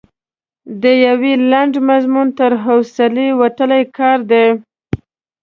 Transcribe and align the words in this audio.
د 0.81 0.83
یو 1.05 1.17
لنډ 1.51 1.73
مضمون 1.89 2.27
تر 2.39 2.51
حوصلې 2.63 3.27
وتلی 3.41 3.83
کار 3.97 4.19
دی. 4.31 4.45